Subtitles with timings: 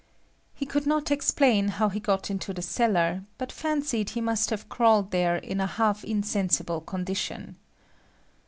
[0.55, 4.67] He could not explain how he got into the cellar, but fancied he must have
[4.67, 7.57] crawled there in a half insensible condition.